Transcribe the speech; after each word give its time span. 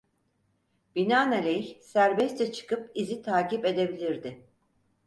Binaenaleyh 0.95 1.81
serbestçe 1.81 2.51
çıkıp 2.51 2.91
izi 2.95 3.21
takip 3.21 3.65
edebilirdi. 3.65 4.45